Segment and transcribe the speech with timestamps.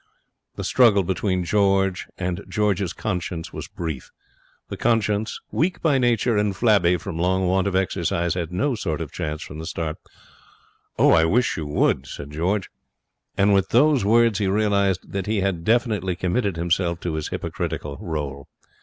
[0.55, 4.09] The struggle between George and George's conscience was brief.
[4.69, 8.99] The conscience, weak by nature and flabby from long want of exercise, had no sort
[8.99, 9.97] of chance from the start.
[10.97, 12.71] 'I wish you would,' said George.
[13.37, 17.95] And with those words he realized that he had definitely committed himself to his hypocritical
[18.01, 18.47] role.